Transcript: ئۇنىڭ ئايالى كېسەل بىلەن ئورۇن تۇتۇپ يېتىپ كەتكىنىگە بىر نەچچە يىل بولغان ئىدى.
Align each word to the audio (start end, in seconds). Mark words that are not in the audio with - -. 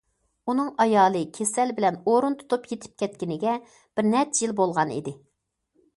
ئۇنىڭ 0.51 0.69
ئايالى 0.85 1.21
كېسەل 1.35 1.73
بىلەن 1.79 1.99
ئورۇن 2.09 2.37
تۇتۇپ 2.41 2.67
يېتىپ 2.71 2.95
كەتكىنىگە 3.03 3.53
بىر 3.77 4.11
نەچچە 4.15 4.45
يىل 4.47 4.57
بولغان 4.63 4.95
ئىدى. 4.97 5.19